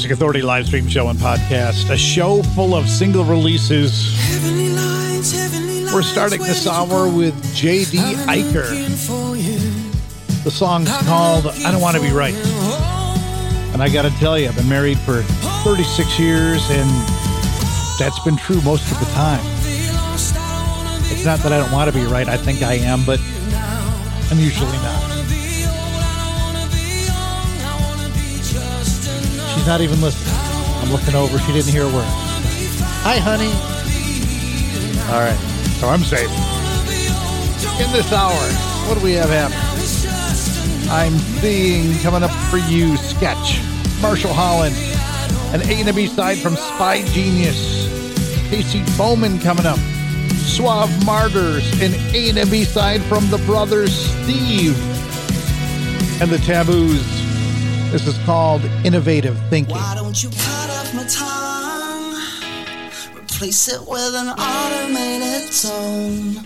[0.00, 4.18] Music Authority live stream show and podcast, a show full of single releases.
[4.30, 5.92] Heavenly lights, heavenly lights.
[5.94, 7.98] We're starting this hour with J.D.
[7.98, 8.70] Iker.
[10.42, 12.32] The song's called I Don't Want to Be Right.
[13.74, 15.20] And I got to tell you, I've been married for
[15.64, 16.88] 36 years, and
[17.98, 19.44] that's been true most of the time.
[21.12, 23.20] It's not that I don't want to be right, I think I am, but
[24.30, 24.99] I'm usually not.
[29.60, 30.34] She's not even listening.
[30.80, 32.06] I'm looking over, she didn't hear a word.
[33.04, 33.52] Hi, honey.
[35.12, 35.38] All right,
[35.78, 36.30] so I'm safe.
[37.78, 38.32] In this hour,
[38.88, 39.60] what do we have happening?
[40.90, 43.60] I'm seeing coming up for you Sketch,
[44.00, 44.74] Marshall Holland,
[45.52, 47.86] an A and a B side from Spy Genius,
[48.48, 49.78] Casey Bowman coming up,
[50.38, 54.74] Suave Martyrs, an A and a B side from the brothers Steve,
[56.22, 57.19] and the Taboos.
[57.90, 59.74] This is called Innovative Thinking.
[59.74, 62.14] Why don't you cut off my tongue?
[63.18, 66.38] Replace it with an automated tone.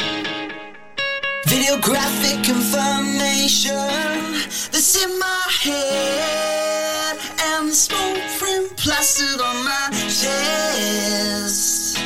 [1.44, 3.76] Videographic confirmation
[4.72, 7.18] that's in my head.
[7.42, 11.98] And the plastered on my chest.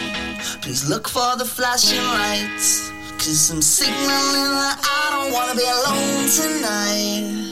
[0.62, 2.90] Please look for the flashing lights.
[3.18, 7.47] Cause I'm signaling that I don't wanna be alone tonight.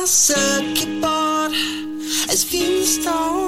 [0.00, 3.39] My circuit board has fused alright.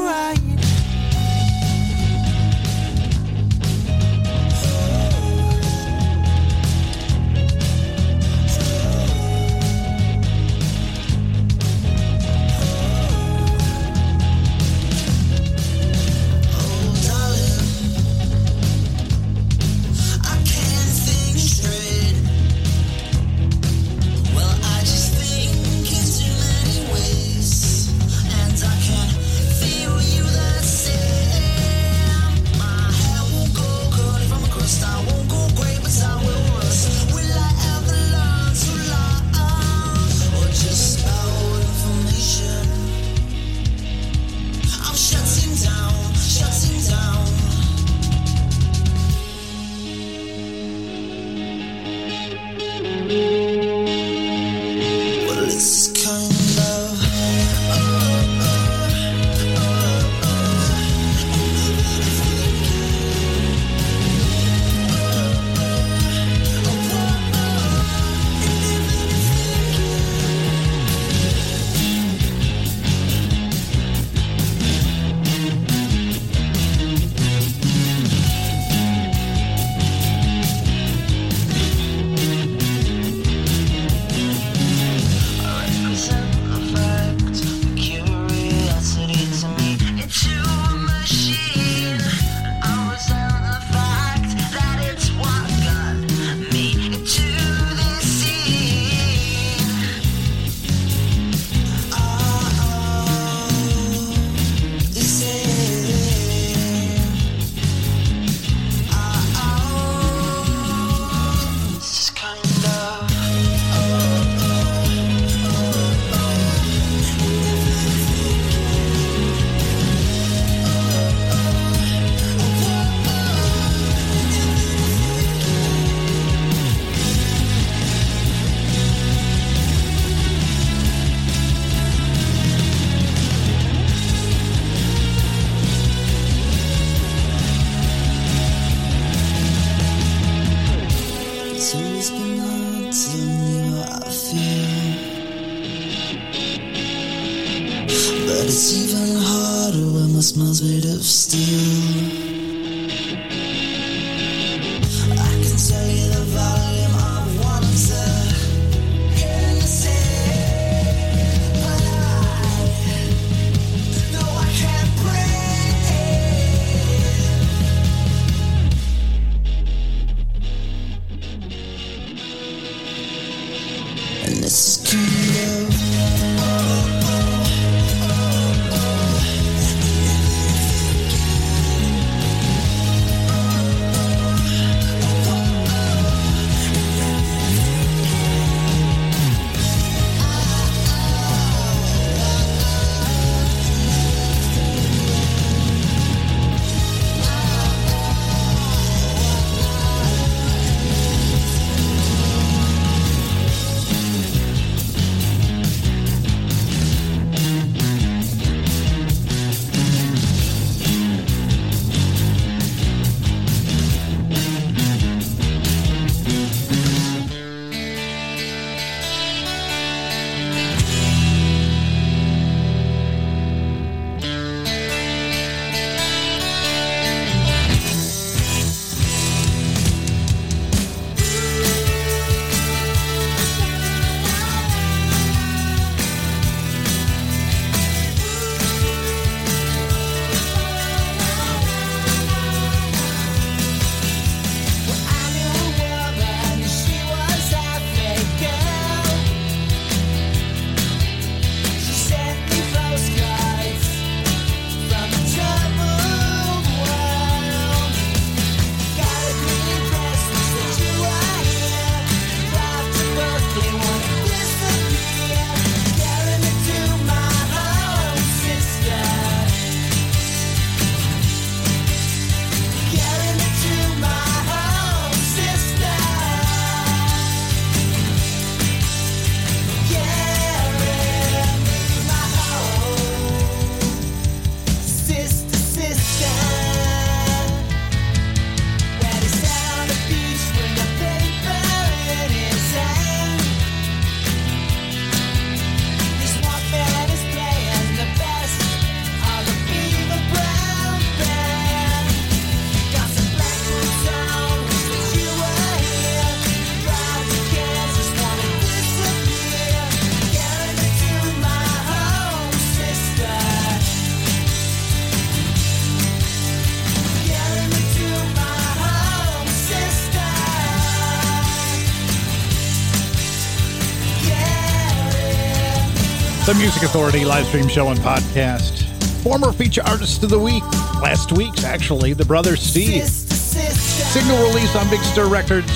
[326.53, 328.82] The Music Authority live stream show and podcast.
[329.23, 330.63] Former feature artist of the week.
[331.01, 333.05] Last week's, actually, the brother Steve.
[333.05, 334.21] Sister, sister.
[334.21, 335.73] Single release on Big Stir Records.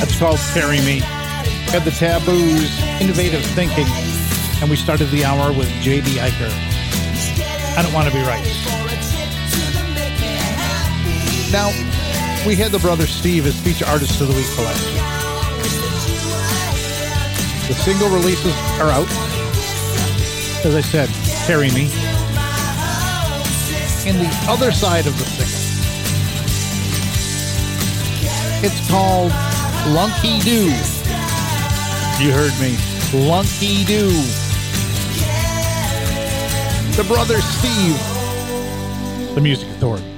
[0.00, 0.98] That's called Carry Me.
[1.70, 3.86] Had the taboos, innovative thinking,
[4.60, 6.10] and we started the hour with J.D.
[6.10, 6.50] Iker.
[7.78, 8.42] I don't want to be right.
[11.52, 11.68] Now,
[12.44, 14.96] we had the brother Steve as feature artist of the week for last week.
[17.68, 19.31] The single releases are out.
[20.64, 21.08] As I said,
[21.44, 21.90] Carry Me.
[24.06, 25.58] And the other side of the single,
[28.64, 29.32] it's called
[29.92, 30.70] Lunky Doo.
[32.22, 32.78] You heard me.
[33.12, 34.10] Lunky Doo.
[36.96, 37.98] The brother Steve.
[39.34, 40.11] The Music Authority.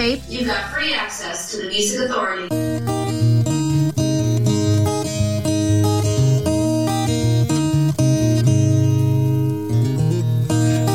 [0.00, 2.48] Create a mixtape, you've got free access to the Music Authority.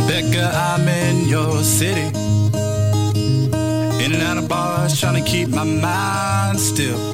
[0.08, 2.08] Becca, I'm in your city.
[4.04, 7.14] In and out of bars, trying to keep my mind still.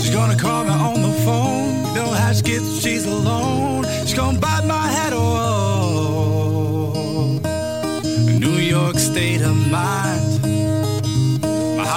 [0.00, 1.86] She's gonna call me on the phone.
[1.88, 3.84] You know how she gets, she's alone.
[4.02, 5.26] She's gonna bite my head off.
[8.40, 10.05] New York state of mind.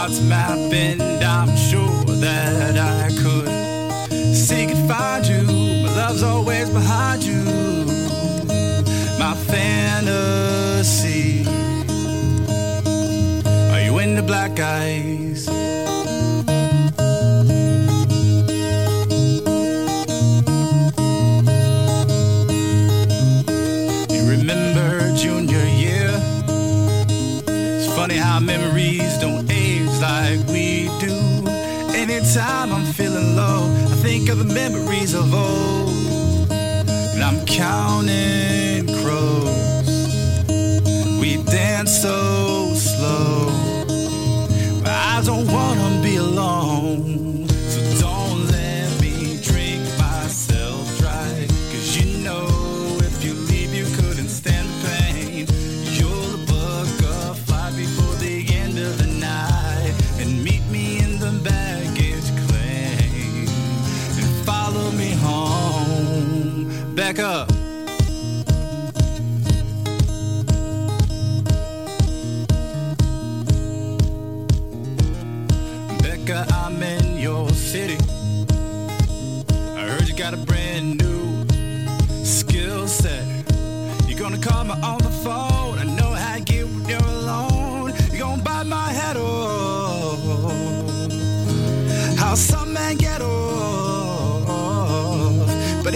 [0.10, 3.48] My heart's mapping, I'm sure that I could
[4.34, 5.44] seek and find you.
[5.84, 7.44] My love's always behind you.
[9.20, 11.46] My fantasy.
[13.72, 15.29] Are you into black eyes?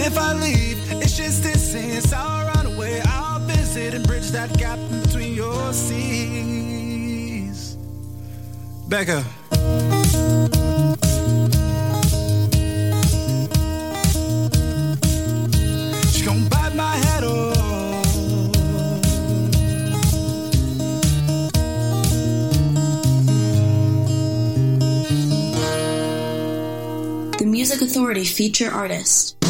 [0.04, 2.12] If I leave, it's just distance.
[2.12, 3.00] I'll run away.
[3.06, 7.24] I'll visit and bridge that gap between your seas.
[8.86, 9.24] Becca.
[16.12, 17.54] She gon' bite my head off.
[27.38, 29.43] The Music Authority feature artist.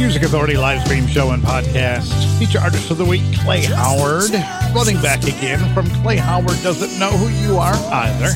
[0.00, 2.08] Music Authority live stream show and podcast.
[2.38, 4.32] Feature artist of the week, Clay Howard.
[4.74, 8.32] Running back again from Clay Howard doesn't know who you are either.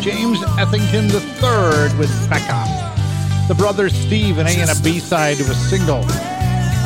[0.00, 2.64] James Ethington III with Becca.
[3.48, 6.04] The brothers Steve and A and a B side a single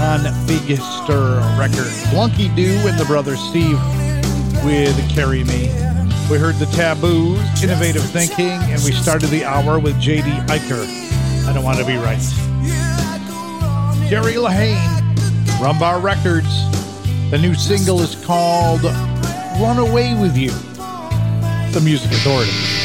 [0.01, 2.09] on Big Stir Records.
[2.09, 3.79] Flunky Doo and the brothers Steve
[4.65, 5.69] with Carry Me.
[6.31, 10.23] We heard the Taboos, Innovative Thinking, and we started the hour with J.D.
[10.23, 10.87] Iker.
[11.47, 12.50] I don't want to be right.
[14.11, 14.99] Jerry Lahane,
[15.61, 16.49] Rumbar Records.
[17.31, 20.51] The new single is called Run Away With You.
[21.71, 22.80] The Music Authority.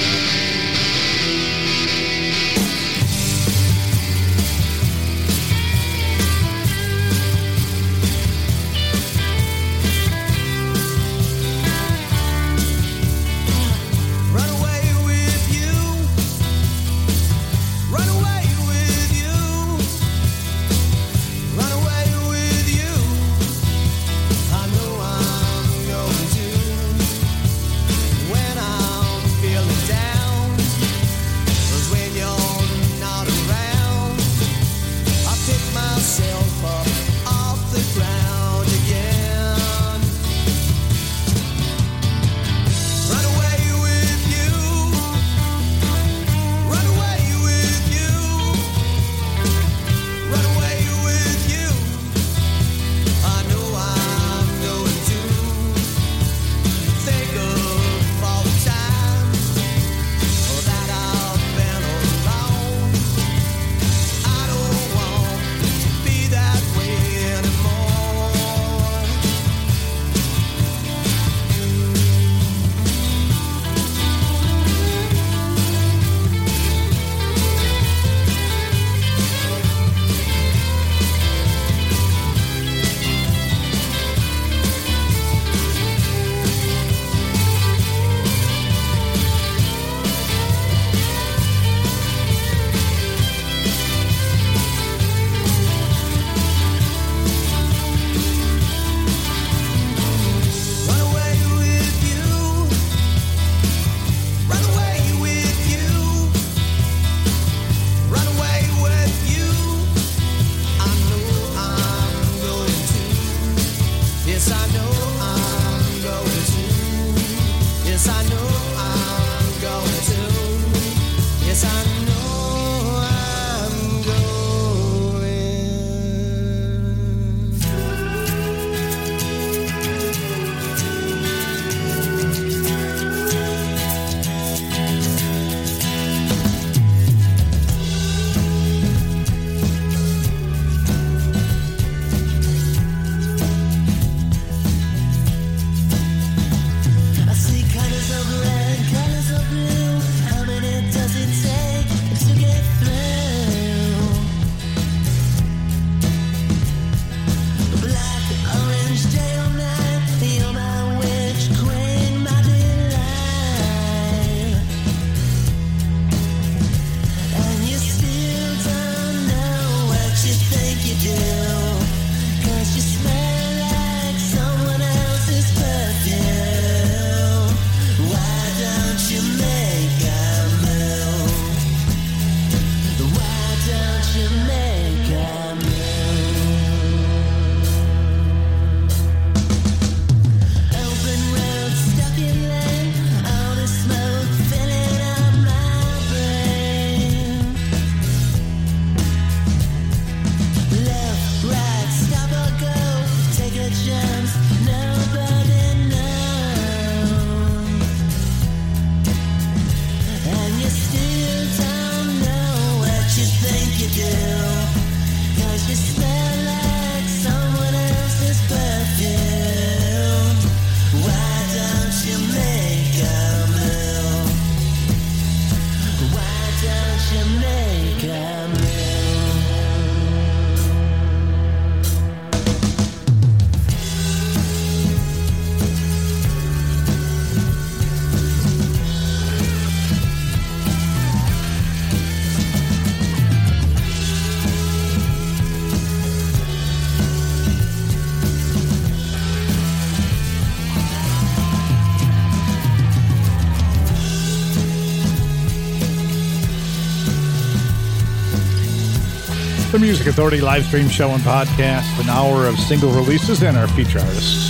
[259.85, 263.99] Music Authority live stream show and podcast, an hour of single releases and our feature
[263.99, 264.49] artists.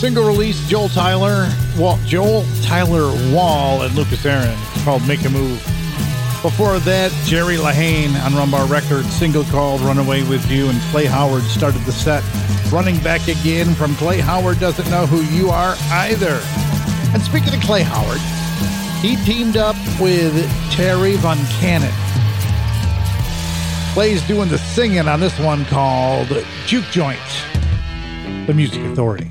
[0.00, 1.46] Single release Joel Tyler,
[2.06, 5.58] Joel Tyler Wall and Lucas Aaron called Make a Move.
[6.40, 11.42] Before that, Jerry Lahane on Rumbar Records, single called Runaway With You, and Clay Howard
[11.42, 12.24] started the set.
[12.72, 16.40] Running back again from Clay Howard Doesn't Know Who You Are Either.
[17.12, 18.22] And speaking of Clay Howard,
[19.02, 20.32] he teamed up with
[20.72, 21.92] Terry Von Cannon
[24.00, 26.28] Clay's doing the singing on this one called
[26.64, 27.20] Juke Joint,
[28.46, 29.30] the Music Authority.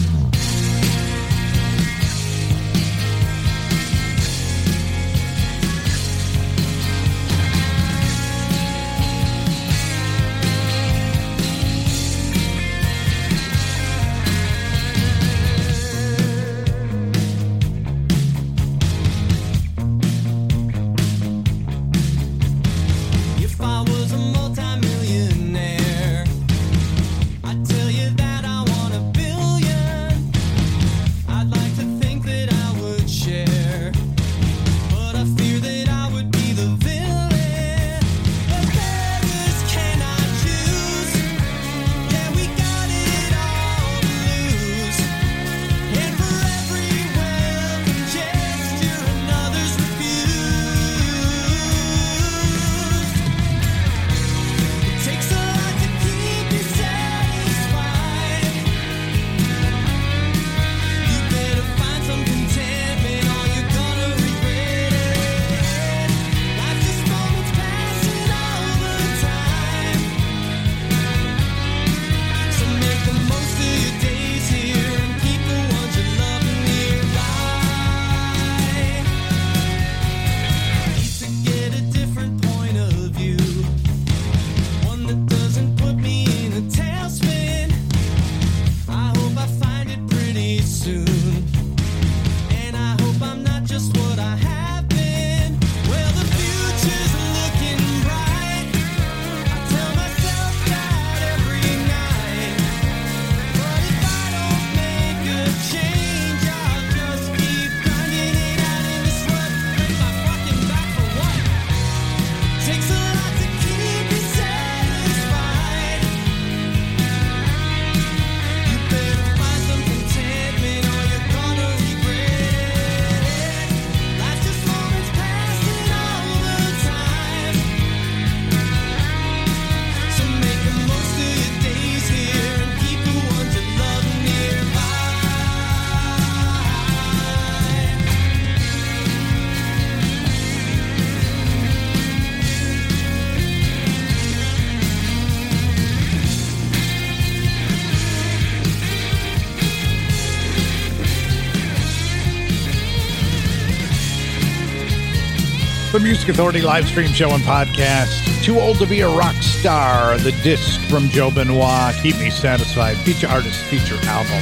[156.01, 158.43] Music Authority live stream show and podcast.
[158.43, 162.97] Too Old to Be a Rock Star, the disc from Joe Benoit, Keep Me Satisfied,
[162.97, 164.41] feature artist, feature album.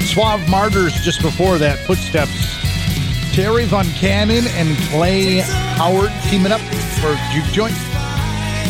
[0.00, 2.56] Suave Martyrs just before that, Footsteps.
[3.34, 5.40] Terry Von Cannon and Clay
[5.76, 6.60] Howard teaming up
[7.00, 7.76] for Juke Joint.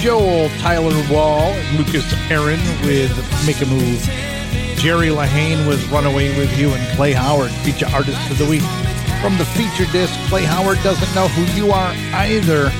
[0.00, 3.16] Joel Tyler Wall Lucas Aaron with
[3.46, 4.02] Make a Move.
[4.76, 8.62] Jerry Lahane with Runaway with You and Clay Howard, feature artist of the week
[9.24, 12.70] from the feature disc, Clay Howard doesn't know who you are either.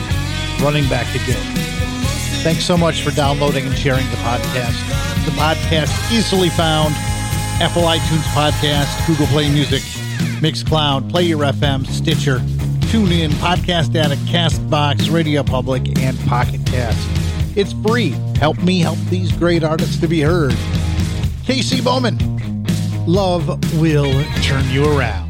[0.63, 1.41] Running back again.
[2.45, 4.77] Thanks so much for downloading and sharing the podcast.
[5.25, 6.93] The podcast easily found
[7.63, 9.81] Apple iTunes Podcast, Google Play Music,
[10.43, 12.41] Mixcloud, Player FM, Stitcher,
[12.91, 17.09] TuneIn, Podcast Addict, Castbox, Radio Public, and Pocket Cast.
[17.57, 18.11] It's free.
[18.37, 20.55] Help me help these great artists to be heard.
[21.45, 22.19] Casey Bowman,
[23.07, 23.49] love
[23.81, 25.24] will turn you around.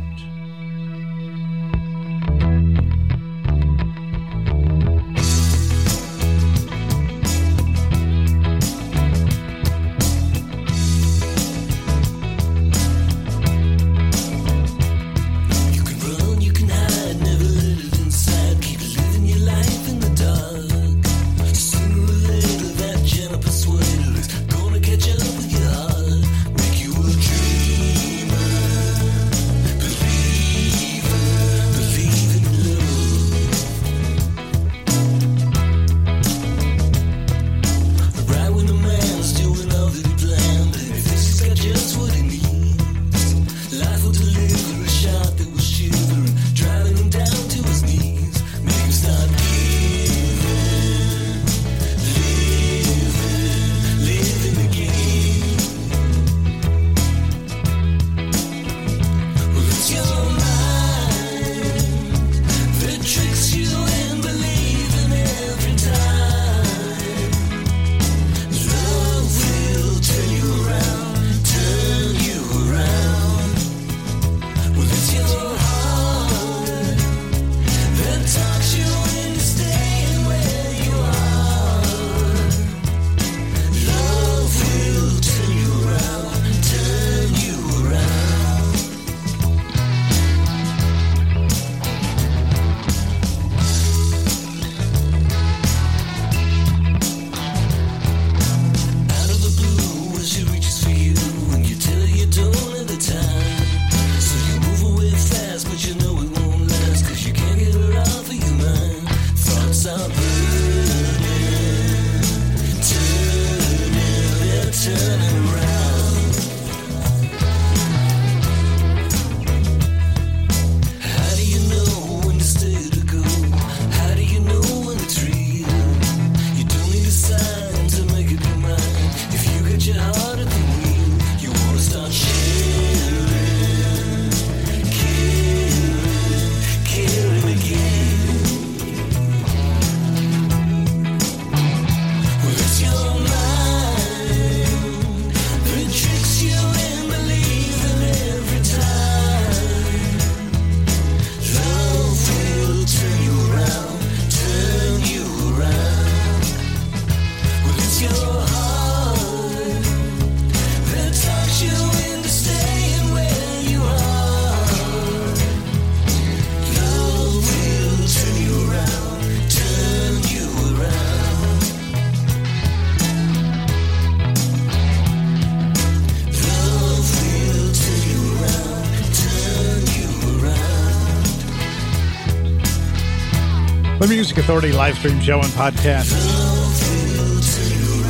[184.44, 186.12] Authority live stream show and podcast.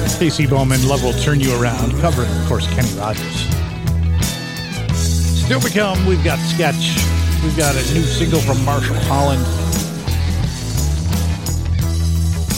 [0.08, 3.46] Stacy Bowman, Love Will Turn You Around, covering, of course, Kenny Rogers.
[4.98, 6.98] Still to come, we've got Sketch.
[7.44, 9.46] We've got a new single from Marshall Holland.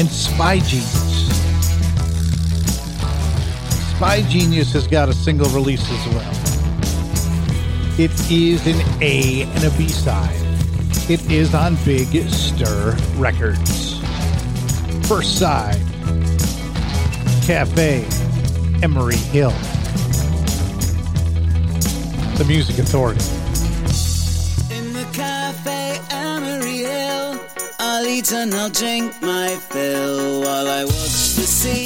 [0.01, 1.29] And Spy Genius.
[3.95, 6.33] Spy Genius has got a single release as well.
[8.01, 10.46] It is an A and a B side.
[11.09, 14.01] It is on Big Stir Records.
[15.07, 15.81] First Side,
[17.47, 18.05] Cafe,
[18.83, 19.53] Emery Hill,
[22.37, 23.25] The Music Authority.
[24.77, 27.41] In the Cafe Emery Hill,
[27.79, 31.86] I'll eat and I'll drink my fill while I watch the sea.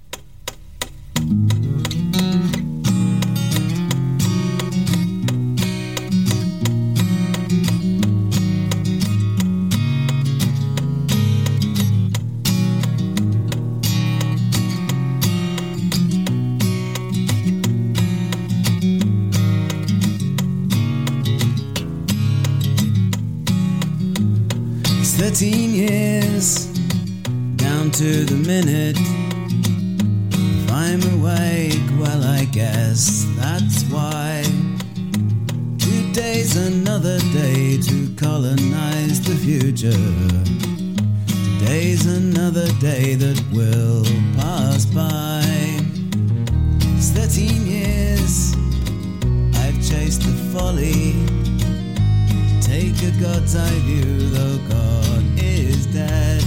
[53.01, 56.43] naked gods eye view, though God is dead.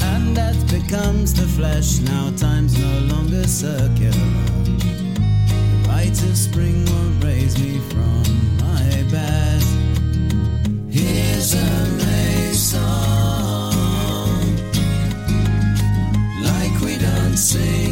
[0.00, 4.10] And death becomes the flesh, now time's no longer circular.
[4.64, 9.62] The light of spring won't raise me from my bed.
[10.90, 13.76] Here's a May song,
[16.42, 17.91] like we don't sing.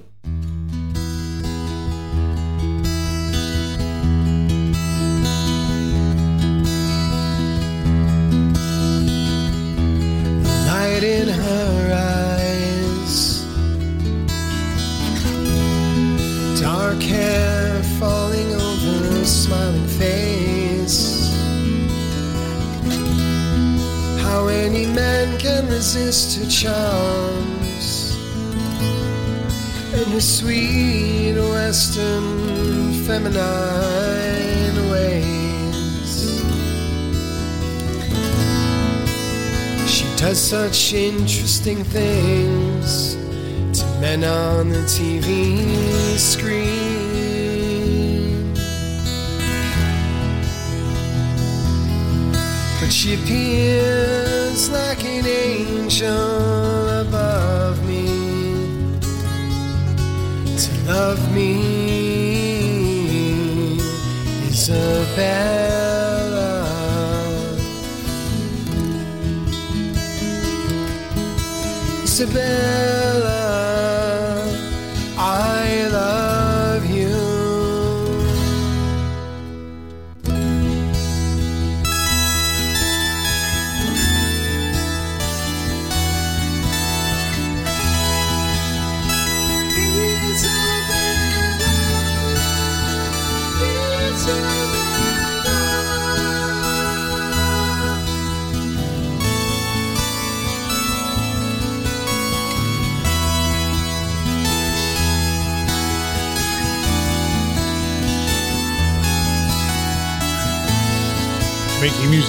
[40.51, 43.15] Such interesting things
[43.71, 46.67] to men on the TV screen.
[52.81, 58.99] But she appears like an angel above me
[60.57, 61.55] to love me,
[64.49, 65.90] Isabella.
[72.21, 73.40] Isabella,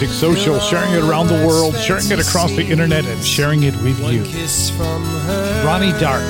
[0.02, 3.74] music social, sharing it around the world, sharing it across the internet, and sharing it
[3.82, 4.22] with you.
[5.64, 6.22] Ronnie Dark.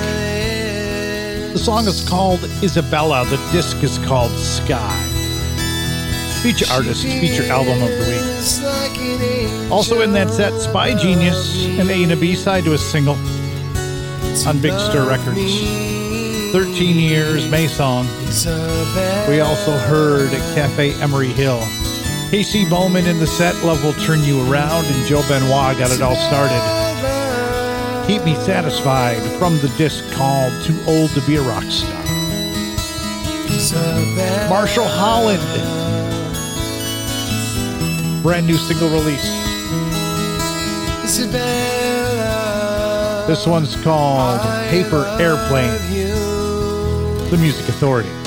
[1.52, 3.24] The song is called Isabella.
[3.24, 4.94] The disc is called Sky.
[6.42, 9.72] Feature artist, feature album of the week.
[9.72, 13.14] Also in that set, Spy Genius, an A and a B side to a single
[14.46, 15.62] on Big Stir Records.
[16.52, 18.06] 13 years, May song.
[19.30, 21.62] We also heard Cafe Emery Hill.
[22.33, 26.01] Casey Bowman in the set, Love Will Turn You Around, and Joe Benoit got it
[26.01, 26.57] all started.
[28.07, 31.93] Keep Me Satisfied from the disc called Too Old to Be a Rock Star.
[34.49, 35.43] Marshall Holland.
[38.22, 39.30] Brand new single release.
[43.26, 45.70] This one's called Paper Airplane,
[47.28, 48.21] The Music Authority.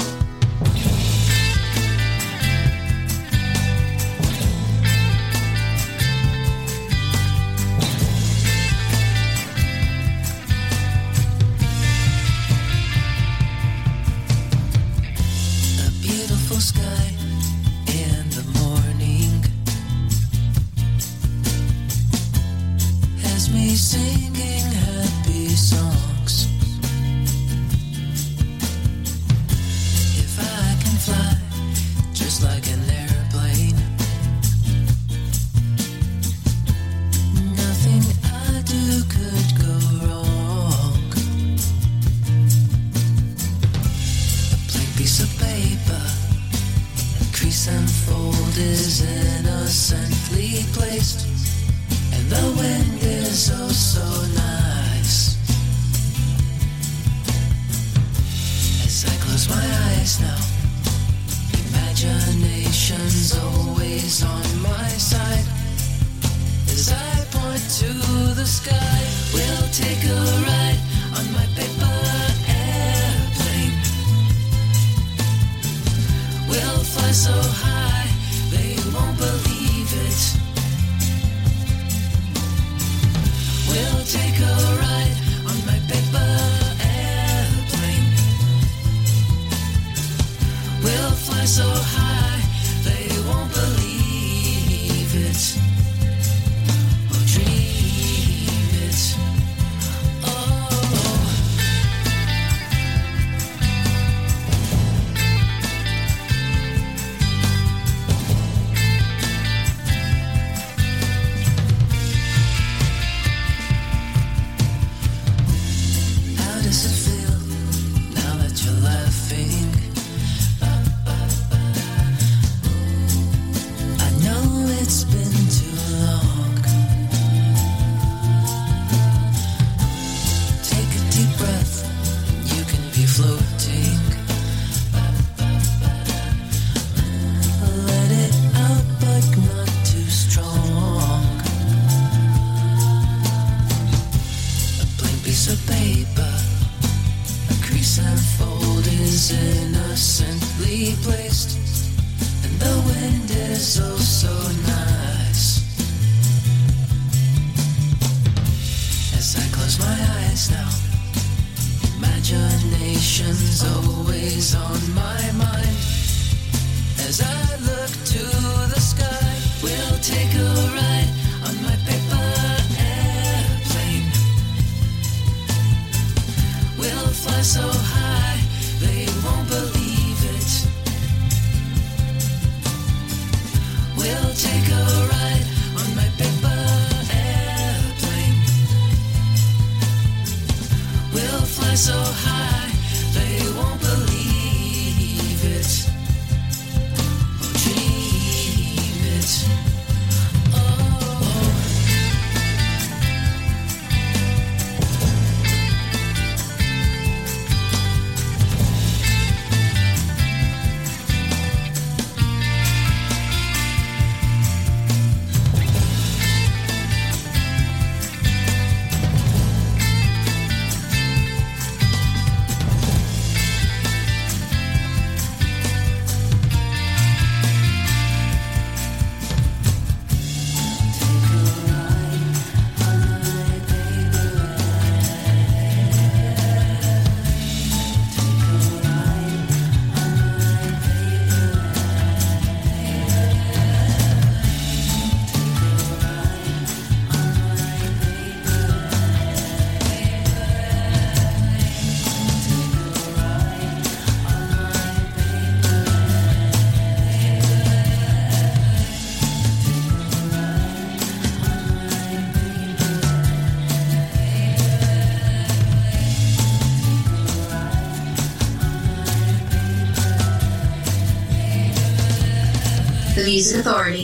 [273.46, 273.95] Music Authority.